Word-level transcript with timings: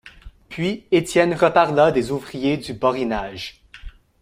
Puis, 0.49 0.87
Étienne 0.91 1.35
reparla 1.35 1.91
des 1.91 2.09
ouvriers 2.09 2.57
du 2.57 2.73
Borinage. 2.73 3.61